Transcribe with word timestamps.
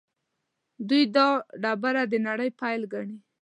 دوی 0.89 1.03
دا 1.15 1.27
ډبره 1.61 2.03
د 2.11 2.13
نړۍ 2.27 2.49
پیل 2.59 2.81
ګڼي. 2.93 3.17